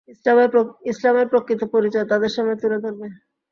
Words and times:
ইসলামের 0.91 1.27
প্রকৃত 1.31 1.61
পরিচয় 1.73 2.05
তাদের 2.11 2.31
সামনে 2.35 2.55
তুলে 2.61 2.77
ধরবে। 2.83 3.07